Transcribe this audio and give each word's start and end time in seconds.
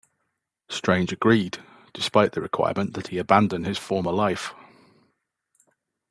Strange 0.67 1.11
agreed, 1.11 1.59
despite 1.93 2.31
the 2.31 2.41
requirement 2.41 2.95
that 2.95 3.09
he 3.09 3.19
abandon 3.19 3.65
his 3.65 3.77
former 3.77 4.11
life. 4.11 4.51